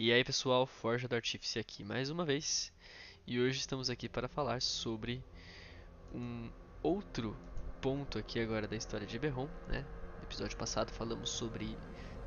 [0.00, 2.72] E aí pessoal, Forja do Artífice aqui mais uma vez.
[3.26, 5.20] E hoje estamos aqui para falar sobre
[6.14, 6.48] um
[6.84, 7.36] outro
[7.80, 9.84] ponto aqui agora da história de Eberron, né?
[10.18, 11.76] No episódio passado falamos sobre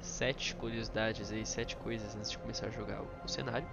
[0.02, 3.70] sete curiosidades aí, sete coisas antes de começar a jogar o cenário.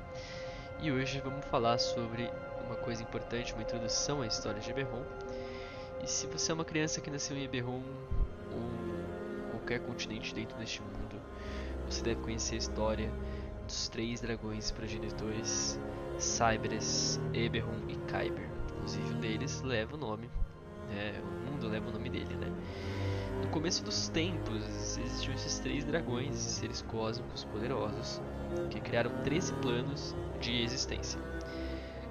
[0.80, 2.30] E hoje vamos falar sobre
[2.64, 5.04] uma coisa importante, uma introdução à história de Eberron.
[6.04, 7.82] E se você é uma criança que nasceu em Eberron
[8.52, 11.20] ou qualquer continente dentro deste mundo,
[11.84, 13.12] você deve conhecer a história
[13.68, 15.78] dos três dragões progenitores,
[16.18, 18.48] Cybers, Eberron e Kyber.
[18.72, 20.30] Inclusive um deles leva o nome,
[20.88, 22.50] né, o mundo leva o nome dele, né?
[23.42, 28.22] No começo dos tempos existiam esses três dragões, seres cósmicos poderosos,
[28.70, 31.20] que criaram 13 planos de existência.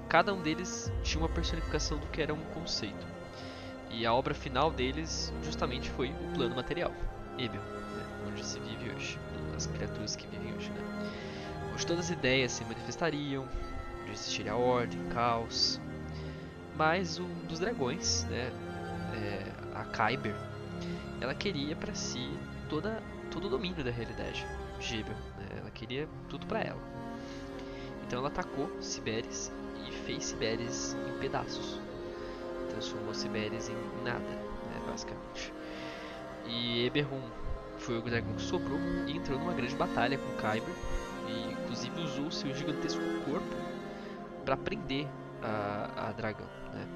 [0.08, 3.06] Cada um deles tinha uma personificação do que era um conceito.
[3.90, 6.92] E a obra final deles justamente foi o plano material,
[7.38, 9.18] Eberron, né, onde se vive hoje,
[9.56, 10.88] as criaturas que vivem hoje, né?
[11.72, 13.46] onde todas as ideias se manifestariam,
[14.02, 15.80] onde existiria ordem, caos.
[16.76, 18.52] Mas um dos dragões, né,
[19.14, 20.34] é, a Kyber,
[21.20, 22.30] ela queria para si
[22.68, 24.46] toda, todo o domínio da realidade
[24.80, 25.14] de Ebel.
[25.38, 26.80] Né, ela queria tudo para ela.
[28.06, 29.52] Então ela atacou Siberes
[29.86, 31.80] e fez Siberes em pedaços.
[32.70, 35.52] Transformou Siberes em nada, né, basicamente.
[36.48, 37.22] E Eberron
[37.78, 40.74] foi o dragão que sobrou e entrou numa grande batalha com Kyber
[41.28, 43.56] e inclusive usou seu gigantesco corpo
[44.44, 45.06] para prender
[45.42, 46.86] a, a dragão, né?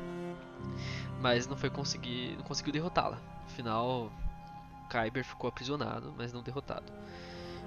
[1.21, 3.19] Mas não foi conseguir, não conseguiu derrotá-la.
[3.45, 4.11] Afinal,
[4.89, 6.93] Kyber ficou aprisionado, mas não derrotado.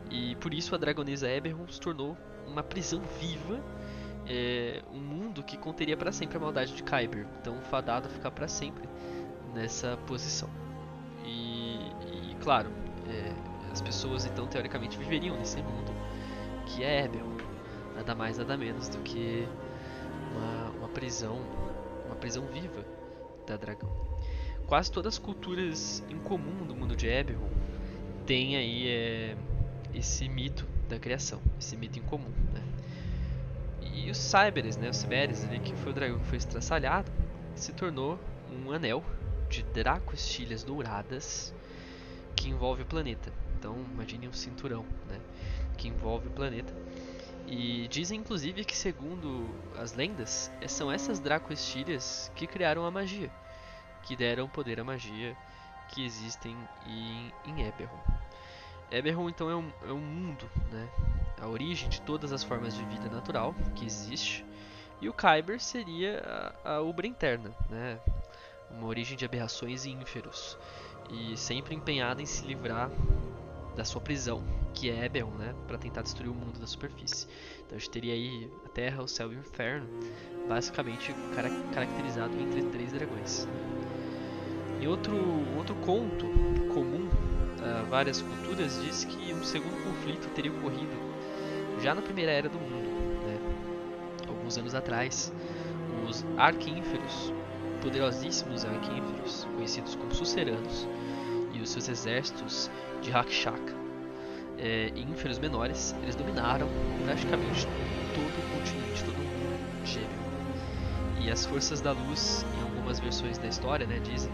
[0.09, 3.59] E por isso a dragonesa Eberron se tornou uma prisão viva,
[4.27, 8.31] é, um mundo que conteria para sempre a maldade de Kyber, então fadado a ficar
[8.31, 8.87] para sempre
[9.53, 10.64] nessa posição.
[12.45, 12.69] Claro,
[13.09, 15.91] é, as pessoas então teoricamente viveriam nesse mundo
[16.67, 17.37] que é Eberron,
[17.95, 19.47] nada mais nada menos do que
[20.31, 21.41] uma, uma prisão,
[22.05, 22.85] uma prisão viva
[23.47, 23.89] da dragão.
[24.67, 27.49] Quase todas as culturas em comum do mundo de Eberron
[28.27, 29.35] têm aí é,
[29.91, 32.61] esse mito da criação, esse mito em comum, né?
[33.81, 37.11] E os Cyberes, né, os Siberes ali, que foi o dragão que foi estraçalhado,
[37.55, 38.19] se tornou
[38.51, 39.03] um anel
[39.49, 41.51] de dracostilhas douradas
[42.35, 43.31] que envolve o planeta.
[43.57, 45.19] Então, imagine um cinturão, né?
[45.77, 46.73] que envolve o planeta.
[47.47, 53.31] E dizem inclusive que, segundo as lendas, são essas Dracoestílias que criaram a magia,
[54.03, 55.37] que deram poder à magia
[55.89, 56.57] que existem
[56.87, 57.99] em, em Eberron.
[58.91, 60.89] Eberron então é um, é um mundo, né?
[61.39, 64.45] a origem de todas as formas de vida natural que existe,
[65.01, 67.99] e o Kyber seria a, a Ubra interna, né?
[68.71, 70.57] uma origem de aberrações e ínferos,
[71.09, 72.89] e sempre empenhada em se livrar
[73.75, 74.43] da sua prisão,
[74.73, 77.27] que é Eberron, né, para tentar destruir o mundo da superfície.
[77.65, 79.87] Então a gente teria aí a Terra, o Céu e o Inferno,
[80.47, 83.47] basicamente car caracterizado entre três dragões.
[84.81, 85.15] Em outro
[85.57, 86.25] outro conto
[86.73, 87.09] comum
[87.61, 90.93] a várias culturas diz que um segundo conflito teria ocorrido
[91.81, 93.37] já na primeira era do mundo, né?
[94.27, 95.33] alguns anos atrás.
[96.07, 97.33] Os Arquínferos,
[97.85, 100.87] poderosíssimos Arquínferos, conhecidos como Suceranos,
[101.53, 102.69] e os seus exércitos
[102.99, 103.73] de Rakshaka
[104.57, 106.67] é, e ínferos menores, eles dominaram
[107.05, 107.67] praticamente
[108.15, 113.37] todo o continente, todo o mundo de E as forças da luz, em algumas versões
[113.37, 114.31] da história, né, dizem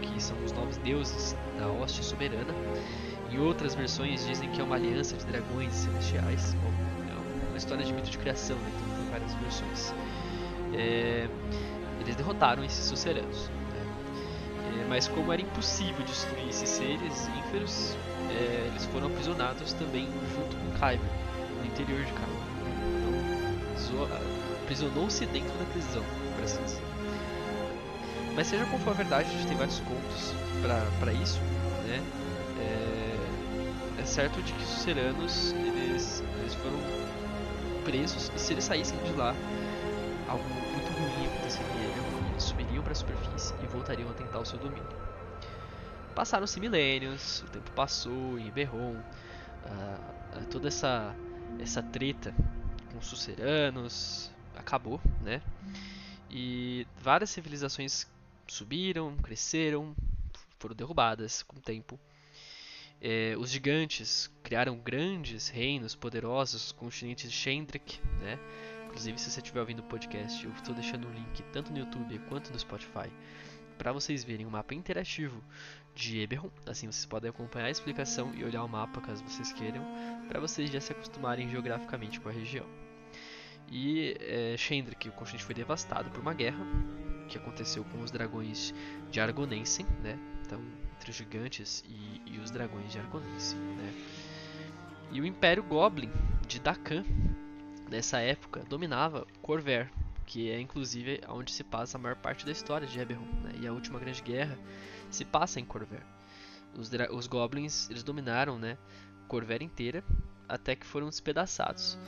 [0.00, 2.54] que são os novos deuses da hoste soberana.
[3.32, 6.54] Em outras versões dizem que é uma aliança de dragões celestiais.
[6.54, 6.70] Bom,
[7.10, 9.94] é uma história de mito de criação, né, então tem várias versões.
[10.72, 11.28] É,
[12.00, 13.50] eles derrotaram esses suceranos
[14.88, 17.96] mas como era impossível destruir esses seres ínferos,
[18.30, 21.10] é, eles foram aprisionados também junto com Kyber,
[21.58, 22.36] no interior de Kyber.
[23.74, 24.08] Então,
[24.62, 26.02] aprisionou-se dentro da prisão,
[26.34, 26.82] por assim dizer.
[28.34, 30.34] Mas seja como for a verdade, a gente tem vários contos
[31.00, 31.40] para isso,
[31.86, 32.02] né?
[32.60, 36.78] É, é, certo de que os Seranos, eles, eles foram
[37.84, 39.34] presos, e se eles saíssem de lá,
[40.28, 41.86] algo muito ruim aconteceria
[42.40, 44.88] subiriam para a superfície e voltariam a tentar o seu domínio.
[46.14, 51.14] Passaram-se milênios, o tempo passou em Eberron, uh, toda essa,
[51.58, 52.34] essa treta
[52.90, 55.42] com os suceranos acabou, né?
[56.30, 58.06] E várias civilizações
[58.48, 59.94] subiram, cresceram,
[60.58, 62.00] foram derrubadas com o tempo.
[62.98, 68.38] É, os gigantes criaram grandes reinos poderosos, continentes de Shendrik, né?
[68.96, 72.18] Inclusive, se você estiver ouvindo o podcast, eu estou deixando um link tanto no YouTube
[72.30, 73.12] quanto no Spotify
[73.76, 75.44] para vocês verem um mapa interativo
[75.94, 76.48] de Eberron.
[76.64, 79.84] Assim vocês podem acompanhar a explicação e olhar o mapa caso vocês queiram,
[80.28, 82.64] para vocês já se acostumarem geograficamente com a região.
[83.70, 86.64] E é, Shendrik, o continente foi devastado por uma guerra
[87.28, 88.72] que aconteceu com os dragões
[89.10, 90.18] de Argonensen, né?
[90.40, 90.62] Então,
[90.96, 93.92] entre os gigantes e, e os dragões de Argonensen, né?
[95.12, 96.10] E o Império Goblin
[96.48, 97.04] de Dakan,
[97.88, 99.90] nessa época, dominava Corver,
[100.26, 103.52] que é inclusive onde se passa a maior parte da história de Eberron, né?
[103.60, 104.58] E a última grande guerra
[105.10, 106.02] se passa em Corver.
[106.76, 108.76] Os, os goblins, eles dominaram, né,
[109.28, 110.04] Corver inteira,
[110.48, 111.98] até que foram despedaçados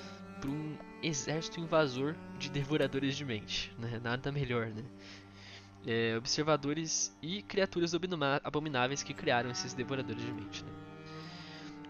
[0.40, 4.00] por um exército invasor de devoradores de mente, né?
[4.02, 4.84] Nada melhor, né?
[5.86, 7.92] É, observadores e criaturas
[8.44, 10.64] abomináveis que criaram esses devoradores de mente.
[10.64, 10.70] Né?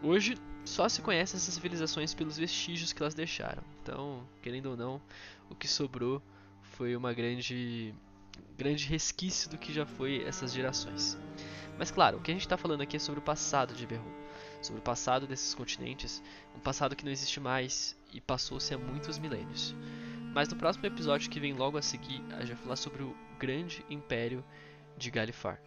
[0.03, 0.37] Hoje
[0.69, 3.63] só se conhece essas civilizações pelos vestígios que elas deixaram.
[3.83, 5.01] Então, querendo ou não,
[5.51, 6.23] o que sobrou
[6.63, 7.95] foi uma grande
[8.57, 11.17] grande resquício do que já foi essas gerações.
[11.79, 14.13] Mas claro, o que a gente está falando aqui é sobre o passado de Berru,
[14.61, 16.23] sobre o passado desses continentes,
[16.55, 19.75] um passado que não existe mais e passou-se há muitos milênios.
[20.35, 23.17] Mas no próximo episódio que vem logo a seguir, a gente vai falar sobre o
[23.39, 24.45] grande império
[24.97, 25.61] de Galifar,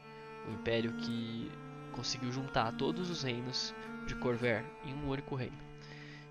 [0.47, 1.51] o império que
[1.93, 3.73] conseguiu juntar todos os reinos
[4.05, 5.57] de Corver em um único reino.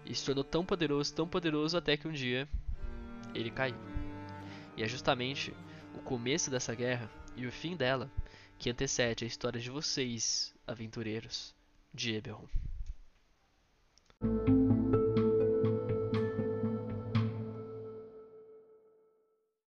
[0.05, 2.49] E se tornou tão poderoso, tão poderoso até que um dia
[3.34, 3.76] ele caiu.
[4.76, 5.55] E é justamente
[5.94, 8.11] o começo dessa guerra e o fim dela
[8.58, 11.55] que antecede a história de vocês, aventureiros
[11.94, 12.46] de Eberron.